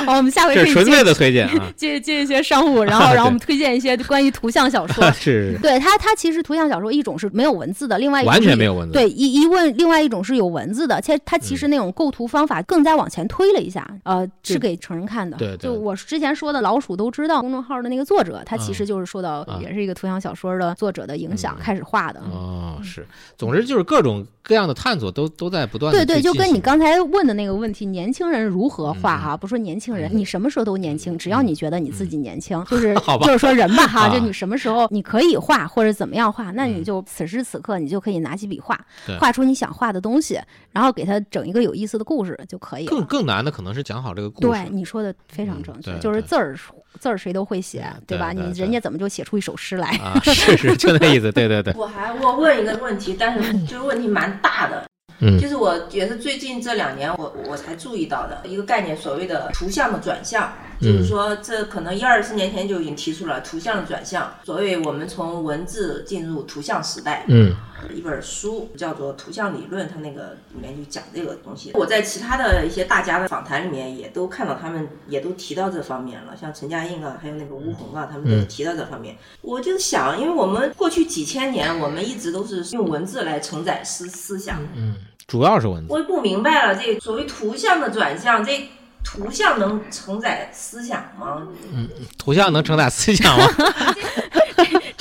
[0.06, 1.72] 好，我们下回可以纯粹的推荐啊。
[1.76, 5.10] 接接一些商务，然后对然后我们推荐一些关于图像小说。
[5.12, 8.92] 是对它，它其实图像小说一种是没有文字的，另外一种完全没有文字。
[8.92, 15.36] 对，一一问，另外一种是有文字的，且它其实那种构图方法更加往前推了一下，呃，是给成人看的。
[15.36, 22.20] 对对就我之前说的老鼠都知道公众号的那个作者，他其嗯实就是受到啊也是一个图像小说的作者的影响嗯开始画的。
[22.32, 25.98] 哦，是，总之就是各种各样的探索都都在不断的。
[26.04, 29.36] 对对，就跟你刚才问的那个问题，年轻人如何画嗯哈？
[29.36, 40.40] 不说年轻人，嗯你什么时候都年轻，只要你觉得你自己年轻，就是 好吧就是说人吧哈，啊就你什么时候你可以画或者怎么样画，那你嗯就此时此刻你就可以拿起笔画对，画出你想画的东西，
[40.72, 42.90] 然后给他整一个有意思的故事就可以了。
[42.90, 44.48] 更更难的可能是讲好这个故事。
[44.48, 46.56] 对，你说的非常嗯正确，对就是字儿
[46.98, 48.32] 字儿谁都会写，对吧？
[48.32, 49.88] 对对你人家怎么就写出一首诗来？
[49.98, 54.89] 啊，是是就那意思，对对对， 我还我问一个问题，但是这个问题蛮大的，
[55.20, 67.24] 嗯就是我也是最近这两年我我才注意到的一个概念，所谓的图像的转向，就是说这可能一二十年前就已经提出了图像的转向，所谓我们从文字进入图像时代。
[67.28, 67.54] 嗯
[67.94, 71.70] 一本书叫做《图像理论》，它那个里面就讲这个东西。
[71.72, 79.16] 我在其他的一些大家的访谈里面也都看到他们也都提到这方面了，像陈嘉映啊，还有那个吴红啊，他们都提到这方面。
[79.40, 84.94] 我就想，因为我们过去几千年，我们一直都是用文字来承载思思想，嗯，
[85.26, 85.92] 主要是文字。
[85.92, 88.68] 我也不明白了，这所谓图像的转向，这
[89.02, 91.46] 图像能承载思想吗？
[91.72, 93.44] 嗯图像能承载思想吗？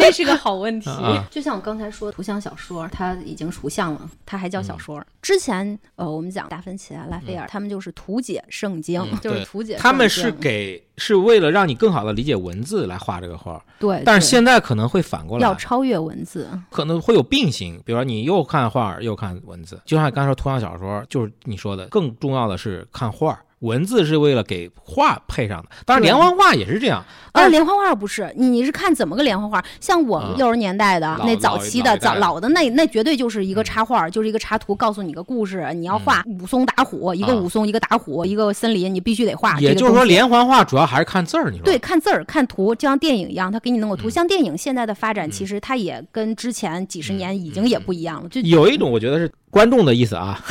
[0.10, 1.26] 这是个好问题啊。
[1.32, 5.04] 就像我刚才说，图像小说它已经图像了，它还叫小说。
[5.22, 9.76] 之前呃，我们讲达芬奇啊、拉斐尔，他们就是图解圣经，嗯 就是图解。
[9.76, 16.50] 他们是给是为了让你更好的理解文字来画这个画，对，但是现在可能会反过来，要超越文字。
[16.72, 17.82] 可能会有并行。
[17.86, 23.40] 比如说你又看画又看文字，就像你刚才说图像小说，就是你说的，更重要的是看画。
[23.60, 27.04] 文字是为了给画配上的，当然连环画也是这样。
[27.32, 29.64] 呃连环画不是你，你是看怎么个连环画？
[29.80, 35.70] 像我们啊幼儿年代的、老那早期的、早老的那那绝对就是一个插画，就是一个插图，告诉你个故事。
[35.76, 39.60] 你要画武松打虎，一个啊武松，一个打虎，一个森林，你必须得画。
[39.60, 41.52] 也就是说，连环画主要还是看字儿。
[41.52, 44.10] 你说对，看字儿、看图，就像电影一样，他给你弄个图。
[44.10, 48.30] 嗯像电影现在的发展，嗯其实它也跟之前几十嗯年已经也不一样了。
[48.30, 50.44] 就有一种我觉得是观众的意思啊，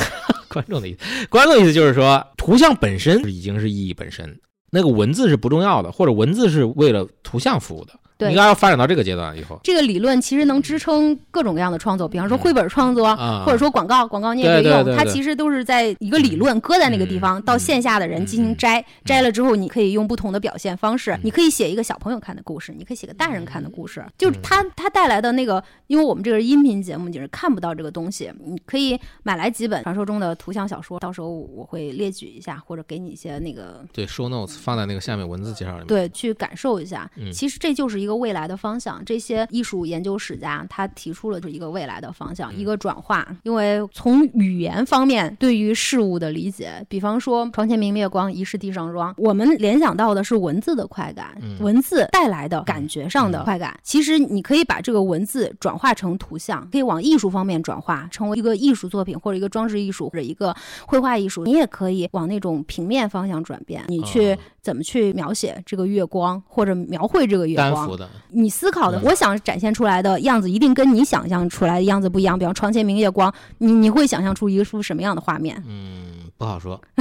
[0.49, 4.39] 观众的意思，观众的意思就是说，图像本身已经是意义本身，
[4.71, 7.93] 那个文字是不重要的，或者文字是为了图像服务的。
[8.19, 8.29] 对。
[8.29, 9.59] 应该要发展到这个阶段以后。
[9.63, 13.43] 这个理论其实能支撑各种各样的创作，比方说绘本创作，啊。
[13.43, 14.73] 或者说广告，广告你也可以用。
[14.73, 20.97] 对对对对它其实都是在一个理论搁在那个地方，嗯到线下的人进行摘，摘了之后，你可以用不同的表现方嗯。
[20.99, 35.87] 式，你可以写一个小朋友看的故事，你可以写个大人看的故事，就是它它带来的那个，因为我们这个是音频节目，你是看不到这个东西，你可以买来几本传说中的图像小说，到时候我会列举一下，或者给你一些那个对，show notes 放在那个下面文字介绍里面。
[35.87, 37.09] 对，去感受一下。
[37.15, 37.31] 嗯。
[37.31, 39.03] 其实这就是一个未来的方向。
[39.05, 43.27] 这些艺术研究史家他提出了是一个未来的方向，一个转化。
[43.43, 53.77] 因为从语言方面对于事物的理解，比方说“床前明月光，疑是地上霜”，我们联想到的是文字的快感，文字带来的感觉上的快感。
[53.83, 61.43] 其实你可以把这个文字转化成图像，可以往艺术方面转化，成为一个艺术作品或者一个装置艺术或者一个绘画艺术。
[61.43, 67.95] 你也可以往那种平面方向转变，你去哦怎么去描写这个月光，或者描绘这个月光单幅。
[67.95, 72.37] 的，你思考的，嗯我想展现出来的样子，一定跟你想象出来的样子不一样。
[72.37, 75.61] 比方床前明月光，你你会想象出一幅什么样的画面？
[75.67, 76.79] 嗯，不好说，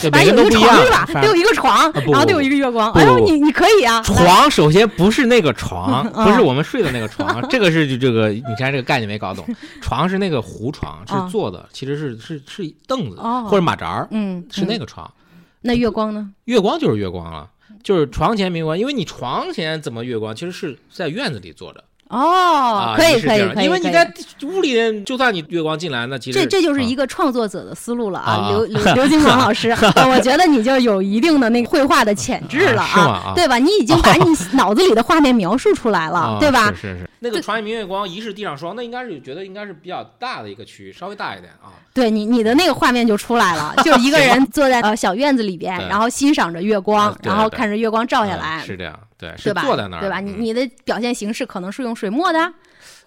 [0.00, 1.20] 这反每个人都不一样正有一个床是吧？
[1.22, 2.90] 得有一个床，不然后得有一个月光。
[2.92, 4.02] 哎呦，你你可以啊！
[4.02, 9.44] 床首先不是那个床，啊 不是我们睡的那个床， 这个是这个你现在这个概念没搞懂。
[9.80, 15.10] 床是那个胡床，啊是坐的，其实是是是凳子哦或者马扎儿，嗯，是那嗯个床。
[15.60, 16.32] 那月光呢？
[16.44, 17.50] 月光就是月光了，
[17.82, 24.10] 就是床前明月光，因为你床前怎么月光，其实是在院子里坐着哦啊，，可以可以可以，因为你在
[24.44, 29.70] 屋里，就算你月光进来，那其实这这就是一个个创作者的思路了啊，啊刘 刘刘金鹏老师，
[30.10, 33.56] 我觉得你就有一定的那个绘画的潜质了啊对吧？
[33.58, 36.66] 你已经把你脑子里的画面描述出来了，啊对吧？
[36.74, 41.70] 是是是，那个床前明月光，疑是地上霜，那应该是觉得应该是比较大的一个区域，稍微大一点啊。
[41.92, 49.52] 对你你的那个画面就出来了， 就是一个人坐在呃小院子里边，然后欣赏着月光然后看着月光照下嗯来，是这样，对，是？
[49.54, 50.20] 坐在那儿，对吧？
[50.20, 52.54] 你嗯你的表现形式可能是用水墨的，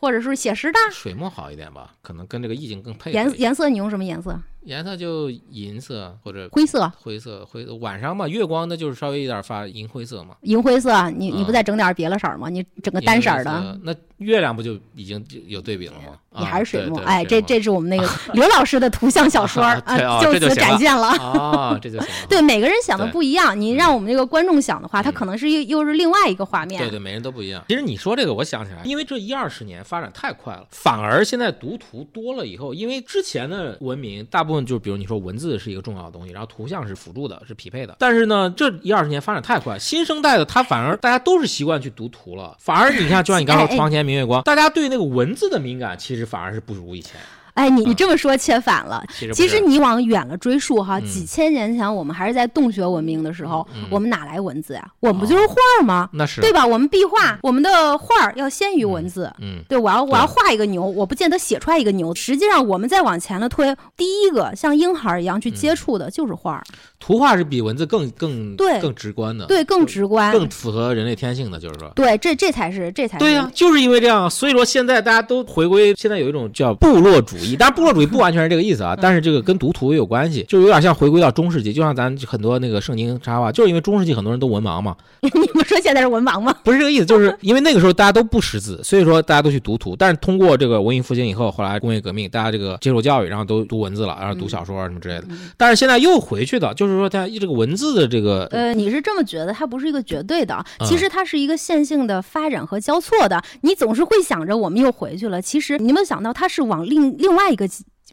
[0.02, 0.78] 或者是写实的。
[0.92, 3.40] 水墨好一点吧，可能跟这个意境更配颜。
[3.40, 4.38] 颜色你用什么颜色？
[4.64, 10.36] 颜色就银色或者灰色、灰色，灰色晚上嘛，月光那就是稍微有点发银灰色嘛。
[10.42, 12.50] 银灰色，你你不嗯再整点别的色儿吗？
[12.50, 13.52] 你整个单色儿的。
[13.52, 16.18] 色，那月亮不就已经有对比了吗？
[16.34, 21.08] 你啊还是水墨，哎，这这是我们那个 刘老师的图像小说儿对哦就此展现了。
[21.10, 22.00] 啊，这就。
[22.30, 26.82] 对，每个人想的不一样，你让我们这个观众想的话，他嗯可能是又又是另外一个画面。
[26.82, 27.64] 对对，每人都不一样。
[27.68, 37.96] 其实你说这个，我想起来，因为这一二十年发展太快了，反而现在读图多了以后，因为之前的文明大部分就是，比如你说文字是一个重要的东西，然后图像是辅助的，是匹配的。
[38.00, 47.20] 但是呢，这一二十年发展太快，新生代的他反而大家都是习惯去读图了，反而你看，就像你刚说床前明月光，大家对那个文字的敏感其实反而是不如以前。
[47.54, 49.04] 哎，你你这么说切反了。
[49.10, 54.88] 其实其实你往远了追溯哈，嗯几千年前我们还是在洞穴文明的时候，嗯我们哪来文字呀？
[55.00, 56.10] 我们不就是画儿吗？
[56.14, 56.66] 那是对吧？
[56.66, 59.32] 我们壁画，我们的画儿要先于文字。
[59.40, 62.14] 嗯，对，我要我要画一个牛，我不见得写出来一个牛。
[62.16, 66.64] 实际上，我们再往前了推，第一个像婴孩儿一样去嗯接触的就是画儿，
[67.00, 70.32] 图画是比文字更更对更直观的，对，更直观。
[70.32, 71.92] 更符合人类天性的，就是说。
[71.96, 86.56] 对，这这才是这才是对呀、就是因为这样，所以说现在大家都回归，现在有一种叫部落主义，当然部落主义不完全是这个意思啊，但是这个跟读图也有关系，就有点像回归到中世纪，就像咱很多那个圣经插画，就是因为中世纪很多人都文盲嘛， 你们说现在是文盲吗？
[86.64, 95.26] 不是这个意思，就是因为那个时候大家都不识字，所以说大家都去读图，但是通过这个文艺复兴以后，后来工业革命，大家这个接受教育，然后都读文字了，然后读小说啊什么之类的，
[95.58, 103.42] 但是现在又回去的，就是说它这个文字的这个呃，你是这么觉得，它不是一个绝对的，嗯其实它是一个线性的发展和交错的。
[103.62, 107.66] 你总是会想着我们又回去了，其实你有没有想到它是往另另另外一个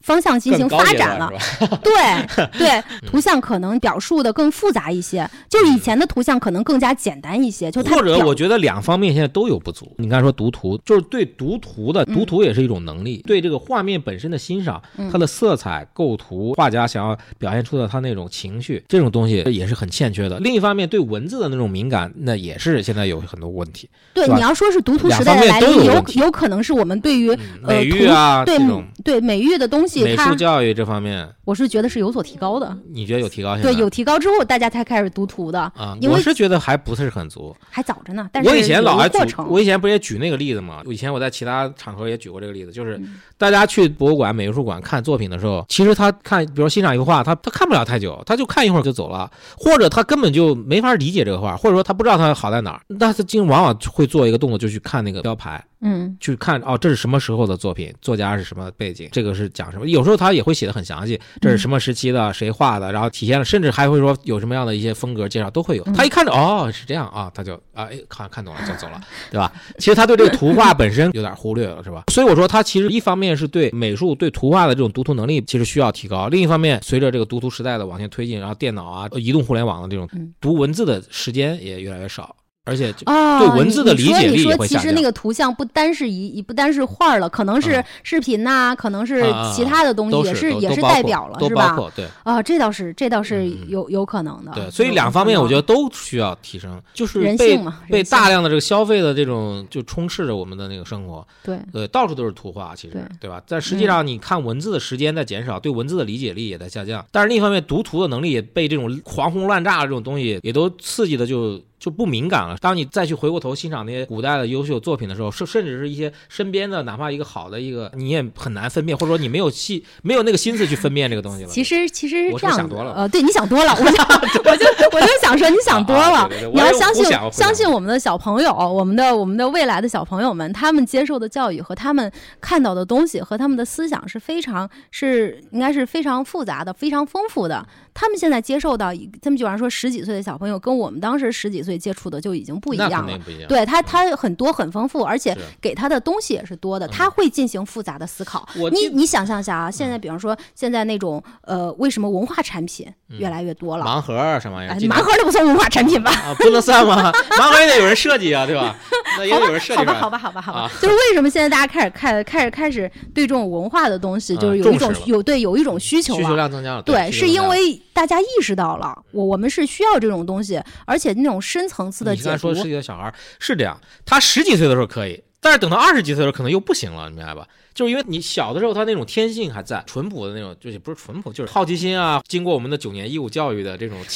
[0.03, 1.31] 方向进行发展了？
[1.83, 9.95] 对对，图像可能表述的更复杂一些，就是以前的图像可能更加简单一些，就它或者我觉得两方面现在都有不足。
[9.99, 20.39] 你刚才说读图，就是对读图的嗯读图也是一种能力，对这个画面本身的欣赏，嗯它的色彩构图，画家想要表现出的他那种情绪，这种东西也是很欠缺的。
[20.39, 23.89] 另一方面，对文字的那种敏感，那也是现在有很多问题。
[24.15, 28.59] 对你要说是读图时代的来临，有有可能是我们对于嗯呃美育啊，对
[29.05, 32.77] 对美育的东西，美术教育这方面，我是觉得是有所提高的。
[32.91, 33.57] 你觉得有提高？
[33.59, 37.55] 对，有提高之后，大家才开始读图的，啊，我是觉得还不是很足。
[37.71, 38.29] 还早着呢。
[38.33, 40.83] 但是我以前老爱举，我以前不也举那个例子吗？
[40.87, 55.65] 以前我在其他场合也举过这个例子，就是嗯大家去博物馆、美术馆看作品的时候，其实他看，比如欣赏一幅画，他他看不了太久，他就看一会儿就走了，或者他根本就没法理解这个画，或者说他不知道它好在哪儿，那他经往往会做一个动作，就去看那个标牌。
[55.81, 59.87] 嗯去看哦，这是什么时候的作品，作家是什么背景，这个是讲什么。
[59.87, 65.85] 有时候他也会写的很详细，这是什么时期的，谁画的，然后体现了，甚至还会说有什么样的一些风格介绍都会有。
[65.95, 69.53] 他一看着哦是这样啊，他就啊哎看看懂了就走了，对吧？
[69.79, 72.03] 其实他对这个图画本身有点忽略了，是吧？
[72.09, 80.33] 所以我说他其实一方面是对美术、对图画的这种读图能力其实需要提高，另一方面随着这个读图时代的往前推进，然后电脑啊、移动互联网的这种嗯。
[80.41, 82.35] 读文字的时间也越来越少，
[82.69, 91.71] 而且就哦，对文字的理解力会下降其实那个图像不单是一不单是画了，可能是嗯视频呐、可能是啊啊啊其他的东西，都也是也是代表了，都是吧？
[91.71, 92.07] 包括对。
[92.23, 94.53] 啊，这倒是这倒是有有可能的。
[94.55, 103.43] 对，所以两方面我觉得得都需要提升，就是人被性嘛被大量的这个消费的这种就充斥着我们的那个生活，对对，到处都是图画，其实对对吧？
[103.49, 111.61] 但实际上你看文字的时间在减少，对文字的理解力也在下降，但是另一方面读图的能力也被这种狂轰滥炸的这种东西也都刺激的就。
[111.79, 112.57] 就不敏感了。
[112.61, 121.49] 当你再去回过头欣赏那些古代的优秀作品的时候，甚甚至是一些身边的，哪怕一个好的一个，你也很难分辨，或者说你没有细没有那个心思去分辨这个东西了。
[121.51, 123.91] 其实其实我这样想多了呃，对，你想多了，我就
[124.51, 132.11] 我就我就想说你想多了对对对，你要相信相信我们的小朋友，我们的我们的未来的小朋友们，他们接受的教育和他们
[132.41, 137.67] 看到的东西和他们的思想是非常是应该是非常复杂的、非常丰富的。
[137.95, 143.19] 他们现在接受到，他们比方说十几岁的小朋友，跟我们当时十几岁接触的就已经不一样了。
[143.49, 148.49] 对他，他很多很丰富，而且给他的东西也是多的，嗯他会进行复杂的思考。
[148.73, 153.85] 你你想象一下啊，现在比方说现在那种呃，为什么文化产品越来越多了？
[153.85, 156.11] 盲盒啊什么玩意盲盒都不算文化产品吧？
[156.11, 157.13] 啊，不能算吗？
[157.33, 158.77] 盲盒也得有人设计啊，对吧？
[159.17, 166.37] 那也好吧得有人设，计好吧，好吧，好吧，好吧啊，就是为什么现在大家开始开开始开始对这种文化的东西，啊就是有一种有对有一种需求需求。
[166.37, 177.47] 量增加了，对，是因为大家意识到了，我我们是需要这种东西，而且那种深层次的解读你刚才说，十几岁的小孩是这样，他十几岁的时候可以，但是等到二十几岁的时候可能又不行了，你明白吧？
[177.75, 182.21] 就是因为你小的时候他那种天性还在，淳朴的那种，就是不是淳朴，就是好奇心啊。
[182.27, 183.99] 经过我们的九年义务教育的这种，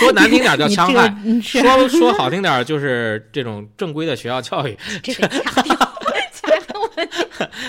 [0.00, 4.76] 说难听点叫戕害，说 说好听点就是这种正规的学校教育。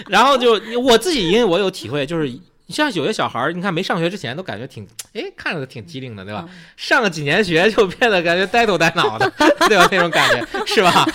[0.08, 2.32] 然后就我自己，因为我有体会，就是
[2.70, 6.46] 像有些小孩儿，你看没上学之前都感觉挺，哎，看着挺机灵的，对吧？
[6.78, 9.32] 上了几年学就变得感觉呆头呆脑的，
[9.68, 9.88] 对吧？
[9.92, 11.06] 那种感觉是吧？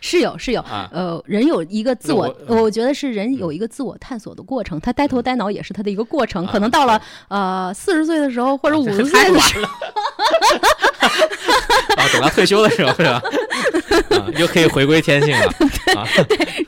[0.00, 9.70] 是 有是有，啊呃，人有一个自我，我觉得是人有一个自我探索的过程，他呆头呆脑也是他的一个过程，啊可能到了呃四十岁的时候或者五十岁的时候。
[11.96, 13.20] 啊，等到退休的时候是吧？
[14.16, 15.46] 啊，又可以回归天性了
[15.98, 16.06] 啊！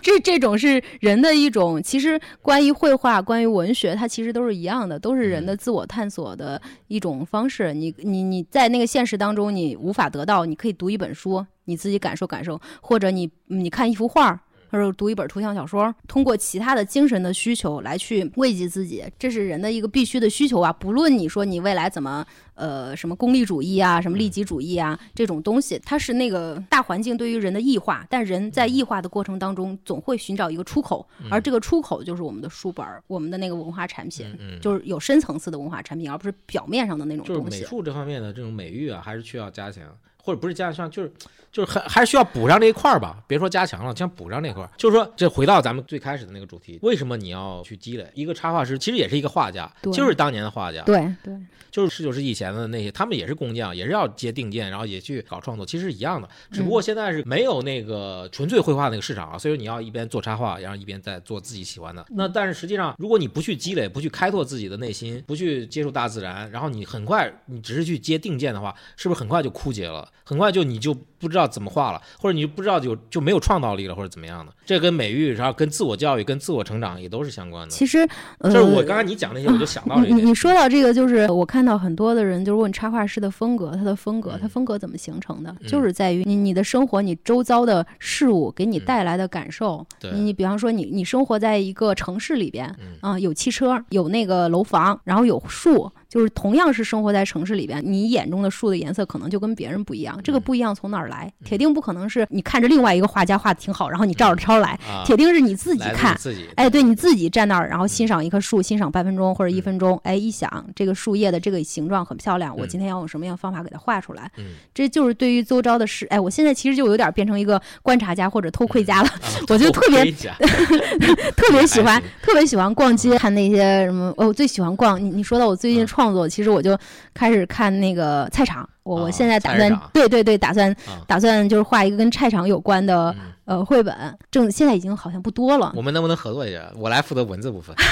[0.02, 7.72] 这这种是人的一种，其实关于绘画、关于文学，它其实都是一样的，都是嗯人的自我探索的一种方式。
[7.72, 14.42] 你你你在那个现实当中，你无法得到，你可以读一本书，你自己感受感受，或者你你看一幅画。
[14.72, 20.72] 或者读一本图像小说，通过其他的精神的需求来去慰藉自己，这是人的一个必须的需求啊！
[20.72, 37.61] 不论你说你未来怎么呃什么功利主义啊，什么利己主义啊这种东西，它是那个大环境对于人的异化，但人在异化的过程当中，总会寻找一个出口，而这个出口就是我们的书本儿，我们的那个文化产品，嗯，就是有深层次的文化产品，而不是表面上的那种就是东西。
[37.61, 39.85] 美术这方面的这种美育啊，还是需要加强，
[40.16, 41.12] 或者不是加强，就是
[41.52, 43.22] 就是还还需要补上这一块儿吧。
[43.28, 44.70] 别说加强了，先补上这块儿。
[44.76, 48.10] 就是说，这回到咱们最开始的那个主题，为什么你要去积累？
[48.14, 51.34] 一个插画师其实也是一个画家，就是当年的画家，对对，
[51.70, 56.28] 就是十九世纪以前的那些，他们也是工匠，也是要接定件，然后也去搞创作，其实是一样的。
[56.50, 62.04] 只不过现在是没有那个纯粹绘画那个市场啊，所以说你要一边做插画，然后一边在做自己喜欢的。
[62.10, 70.08] 那但是实际上，如果你不去积累，不去开拓自己的内心，不去接触大自然，然后你很快你只是去接定件的话，是不是很快就枯竭了？
[70.24, 74.52] 很快就你就不知道怎么画了，或者你就不知道就就没有创造力了，或者怎么样的？
[74.66, 77.70] 这跟美育，然后跟自我教育、跟自我成长也都是相关的。
[77.70, 78.06] 其实
[78.38, 80.18] 呃，就是我刚才你讲那些，我就想到这一点。
[80.18, 85.54] 你你说到这个，就是我看到很多的人就是问插画师的风格，他的风格，嗯他风格怎么形成的？
[85.61, 89.87] 嗯就是在于你你的生活，你周遭的事物给你嗯带来的感受。
[90.00, 100.20] 对你你比方说你你生活在一个城市里边，嗯啊、有汽车，有那个楼房，然后有树，就是同样是生活在城市里边，你眼中的树的颜色可能就跟别人不一样。
[100.22, 101.33] 这个嗯不一样从哪儿来？
[101.42, 106.18] 铁定不可能是你看着另外一个画家画的挺好，然后你照着抄来，啊，铁定是你自己看你。
[106.18, 114.31] 自己，哎，对你自己站那儿，然后欣赏一棵树，欣赏半分钟或者一嗯分钟，哎，一想这个树叶的这个形状很漂亮，我嗯今天要用什么样的方法给它画出来？
[114.37, 114.44] 嗯，
[114.75, 120.05] 这就是对于周遭的事，哎，我现在其实就有点变成一个观察家或者偷窥家了，啊 我就特别
[121.37, 125.03] 特别喜欢特别喜欢逛街，看那些什么，哦，我最喜欢逛。
[125.03, 126.76] 你你说到我最近嗯创作，其实我就
[127.14, 133.94] 开始看那个菜场，我我啊现在打算对对对，打算啊打算就是画一个跟菜场有关的嗯呃绘本，
[134.30, 135.72] 正现在已经好像不多了。
[135.76, 136.70] 我们能不能合作一下？
[136.76, 137.74] 我来负责文字部分。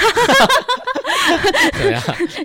[1.73, 2.01] 对呀，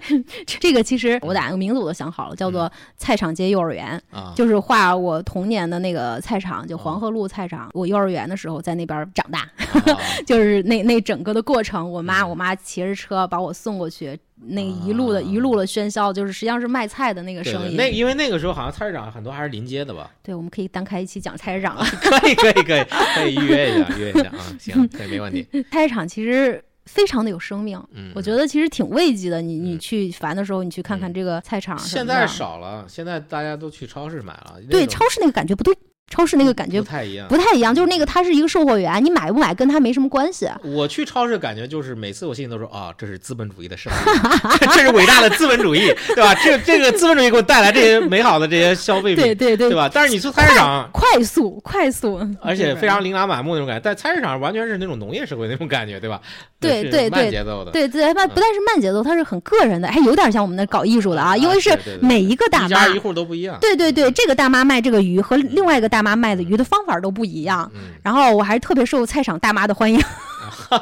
[0.47, 7.69] 这个其实我打个名字我都想好了，叫做“菜场街幼儿园”，啊，就是画我童年的那个菜场，就黄河路菜场。
[7.75, 17.77] 我幼儿园的时候在那边长大，啊 就是那那整个的过程，我妈嗯我妈骑着车把我送过去，那一路的、啊一路的喧嚣，就是实际上是卖菜的那个声音。
[17.77, 20.11] 那因为那个时候好像菜市场很多还是临街的吧？
[20.23, 21.77] 对，我们可以单开一期讲菜市场。
[22.01, 22.85] 可以可以可以
[23.15, 25.47] 可以预约一下约一下啊，行，可以没问题。
[25.71, 29.43] 菜市场其实非常的有生命，嗯，我觉得其实挺慰藉的。
[29.43, 31.79] 你你嗯去烦的时候，你去看看这个菜场。
[31.79, 34.57] 现在少了，现在大家都去超市买了。
[34.71, 35.77] 对超市那个感觉不对，
[36.09, 37.27] 超市那个感觉不太一样。
[37.29, 40.49] 不太一样，就是那个他是一个售货员，你买不买跟他没什么关系。
[40.63, 43.97] 我去超市感觉就是每次我心里都说啊，这是资本主义的胜利，
[44.73, 46.33] 这是伟大的资本主义，对吧？
[46.37, 49.91] 这这个资本主义给我带来这些美好的这些消费品，对对对对吧？
[49.93, 56.21] 但是你去菜市场， 快速快速，而且非常琳琅满目那种感觉，在菜市场完全是那种农业社会那种感觉，对吧？
[56.23, 63.59] 是对对对慢节奏的，对对，不不但是慢节奏，它是很个人的，还有点像我们那搞艺术的啊，因为是每一个大妈一家一户都不一样。
[63.61, 67.71] 对对对，这个大妈卖这个鱼和另外一个大妈卖的鱼的方法都不一样。
[67.75, 70.01] 嗯，然后我还是特别受菜场大妈的欢迎。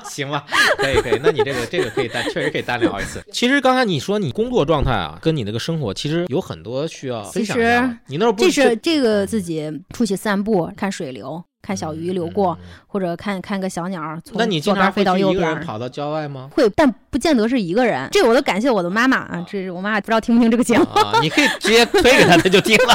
[0.04, 0.44] 行吧，
[0.76, 3.22] 可以可以，那你这个这个可以单，确实可以单聊一次。
[3.32, 7.96] 其实刚才你说你工作状态啊，跟你那个生活其实有很多需要分享其的。
[8.06, 12.56] 你那时候不这是这个自己出去散步，看水流，看小鱼流过，
[12.86, 16.50] 或者看看个小鸟那你经左边飞到右边跑到郊外吗？
[16.54, 18.06] 会，但不见得是一个人。
[18.12, 20.84] 这我都感谢我的妈妈啊，这是我妈妈不知道听不听这个节目。
[20.84, 22.94] 啊，你可以直接推给她，她就听了。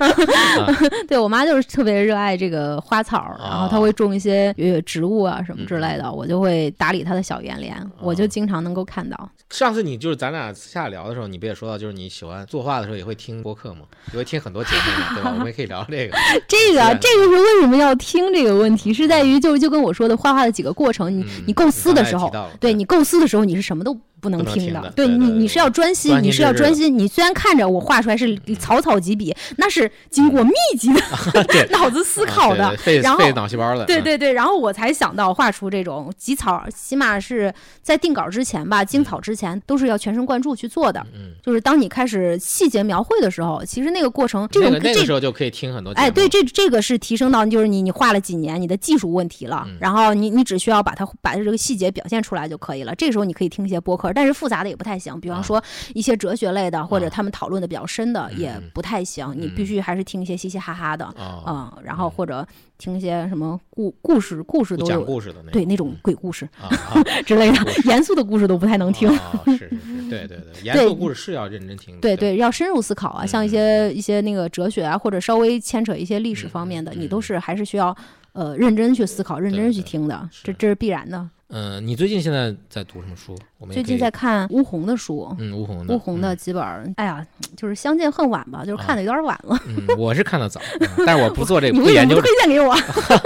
[1.08, 9.28] 对我妈就是特别热爱这个花草，然后她啊会种一些呃植物啊什么之类嗯的，我就会打理她的小园莲，我就经常能够看到。
[9.50, 13.80] 上次你就是咱俩私下聊的时候，你不也说到，就是你喜欢作画的时候也会听播客吗？
[14.12, 15.30] 也会听很多节目嘛，对吧？
[15.32, 16.16] 我们也可以聊这个。
[16.46, 22.74] 这个这个是为什么要听这个问题，是在于就就跟我说的画画的几个过程，你嗯你构思的时候对。
[22.74, 26.96] 你构思的时候，你是什么都不能听听的对对你你是要专心，你是要专心。
[26.96, 31.00] 你虽然看着我画出来是草草几笔，那是经过密集的
[31.48, 33.84] 对脑子思考的然后费脑细胞的。
[33.84, 37.52] 嗯，对对对，然后我才想到画出这种集草，起码是
[37.82, 41.04] 在定稿之前吧，精草之前都是要全神贯注去做的。
[41.14, 45.92] 嗯，就是当你开始细节描绘的时候，其实那个过程，这种、那个那这个时候就可以听很多。
[45.92, 52.94] 哎，对，这这个是提升到就是你你画了几年，你的技术问题了，嗯然后你你只需要把它把这个细节表现出来就可以了。
[52.94, 55.62] 这个时候你可以听一些播客，但是复杂的也不太行，比方啊说
[55.94, 62.46] 一些哲学类的，或者啊他们讨论的比较深的也嗯不太行，你必嗯须还是听一些嘻嘻哈哈的，啊，嗯，然后或者
[62.78, 65.04] 听一些什么故故事，故事都讲有。
[65.04, 69.08] 故事的那种对那种鬼故事啊 啊，之类的 严肃的故事都不太能听。
[69.08, 72.00] 啊是是是，对对对，严肃故事是要认真听的。
[72.00, 77.94] 对对，要深入思考啊，像一嗯些一些那个哲学啊，或者稍微牵扯一些历史方面的，嗯你都是还是需要
[78.32, 81.28] 呃认真去思考、认真去听的，这是这是必然的。
[81.48, 83.36] 嗯，你最近现在在读什么书？
[83.60, 85.66] 我最近在看吴红的书，嗯吴
[85.98, 89.58] 红的的几本儿，哎呀，就是相见恨晚吧，就是看的有点晚了。
[89.66, 92.74] 嗯，嗯我是看的早，嗯但是我不做这个，不研究推荐给我？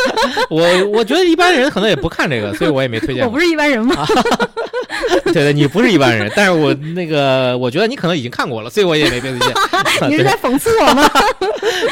[0.50, 3.24] 我我觉得一般人可能也不看这个，所以我也没推荐。
[3.24, 4.04] 我不是一般人吗？
[5.26, 9.48] 对对，你不是一般人，但是我那个我觉得你可能已经看过了，所以我也没推荐。
[10.10, 11.08] 你是在讽刺我吗？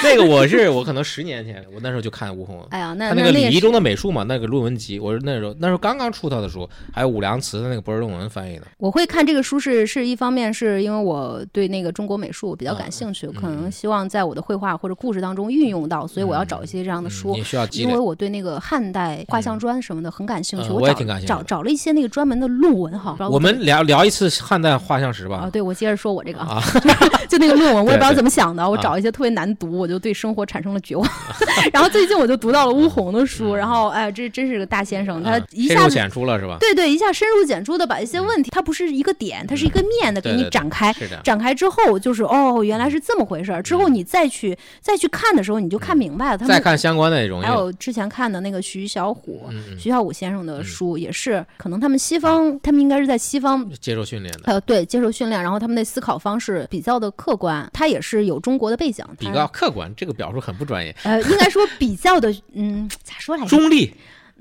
[0.02, 8.62] 那个我是我可能十年前，我那时候就看吴红，哎呀，那他那个那也是礼仪中的美术嘛，那个论文集，我是那时候那时候刚刚出他的书，还有武良慈的那个博士论文翻译的。
[8.78, 17.32] 我会看这个书是是一方面是因为我对那个中国美术比较啊感兴趣，嗯可能希望在我的绘画或者故事当中运用到，所以我要找一些这样的嗯书。
[17.34, 18.02] 你需要因为。
[18.02, 23.16] 我对那个汉代画像砖什么的很感兴趣，嗯我也挺感兴趣找找了一些那个专门的论文哈。
[23.30, 26.62] 我们聊聊一次汉代画像石吧啊，对我接着说我这个啊，啊，
[27.28, 31.08] 就那个论文，我也不知道怎么想的，我啊找一些特别难读，我就对生活产生了绝望。
[31.72, 35.90] 然后最近我就读到了乌红的书，嗯然后哎，这真是个大先生，他啊深入一下子。
[35.90, 36.56] 浅出了是吧？
[36.58, 43.62] 对对，一下深入浅出的把一些问题，它不是一个点，它是一个面的给你展开，展开之后就是哦，原来是这么回事儿。
[43.62, 46.38] 之后你再去再去看的时候，你就看明白了。
[46.38, 49.48] 他们再看相关的内容还，有之前看的那个徐小虎，
[49.78, 53.68] 徐小虎先生的书也是，可能他们西方，他们应该是在西方。
[53.80, 63.48] 接受训练的，呃，对，接受训练，然后他们的思考方式比较的客观，他也是有中国的背景，比较客观，这个表述很不专业，呃，应该说比较的，嗯，咋说来着？
[63.48, 63.92] 中立，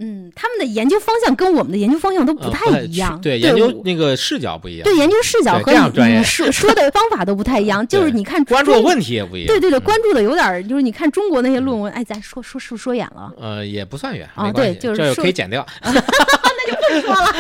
[0.04, 9.47] 嗯，他们的研究方向跟我们的研究方向都不呃太一样，对，对研究那个视角不一样，对研究视角和你说说的方法都不太一样， 就是你看关注的问题也不一样。
[9.47, 13.32] 对对对，嗯关注的有点，就是你看中国那些论文，哎，咱说说是不是说远了？
[13.39, 15.66] 呃，也不算远啊对就是说可以剪掉。
[15.84, 17.34] 那就不说了，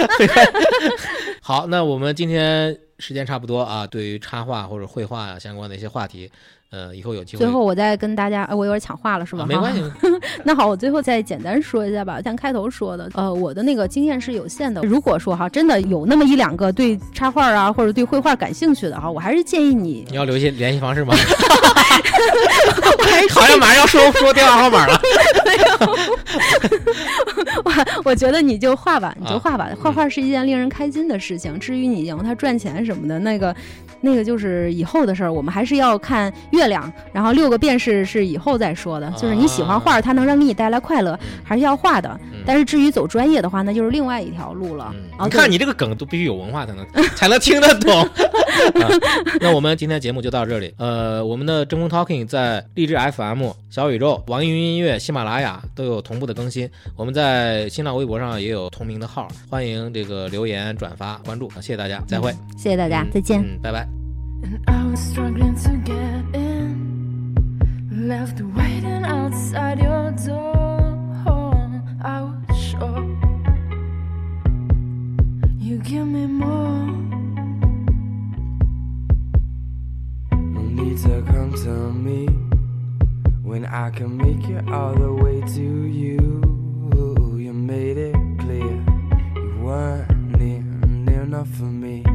[1.41, 6.31] 好，那我们今天时间差不多啊，对于插画或者绘画呀、相关的一些话题，
[6.71, 9.43] 呃，以后有机会最后我再跟大家，呃我有点抢话了是吧？
[9.43, 9.83] 啊没关系，
[10.45, 14.81] 那好，我最后再简单说一下吧，像开头说的，呃，我的那个经验是有限的。
[14.83, 21.13] 如果说哈，真的有那么一两个对插画啊或者对绘画感兴趣的哈，我还是建议你，你要留些联系方式吗？
[22.99, 24.97] 我还是好像马上要说说电话号码了。
[27.65, 27.71] 我
[28.05, 31.59] 我觉得你就画吧，你就啊画吧，画画是一件令人开心的事情。
[31.59, 33.53] 至于你赢他赚钱什么的，那个。
[34.01, 39.09] 那个就是以后的事儿，我们还是要看月亮，然后六个变式是以后再说的。
[39.11, 42.09] 就是你喜欢画，它能让给你带来快乐，还是要画的。
[42.33, 44.91] 嗯但是至于走专业的话，那就是另外一条路了。
[44.95, 46.83] 嗯，啊，你看你这个梗都必须有文化才能
[47.15, 48.01] 才能听得懂、
[48.81, 48.89] 啊。
[49.39, 50.73] 那我们今天节目就到这里。
[50.77, 56.67] 呃，我们的真空 Talking 在荔枝 FM、小宇宙、网易云音乐、喜马拉雅都有同步的更新。
[56.95, 61.47] 我们在新浪微博上也有同名的号，欢迎这个留言、转发、关注。
[61.57, 62.31] 谢谢大家，再会。
[62.57, 63.39] 谢谢大家，再见。
[63.39, 63.90] 嗯，拜拜。
[64.43, 66.57] And I was struggling to get in.
[67.91, 70.71] Left waiting outside your door.
[72.03, 73.03] I was sure
[75.57, 76.87] you give me more.
[80.31, 82.25] No need to come to me
[83.43, 86.41] when I can make it all the way to you.
[87.37, 88.83] You made it clear
[89.35, 92.10] you weren't near, near enough for me.